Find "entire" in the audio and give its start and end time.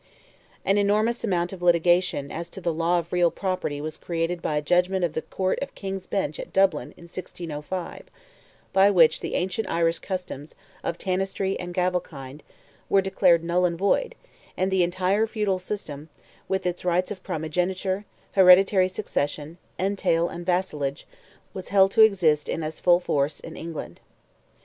14.81-15.27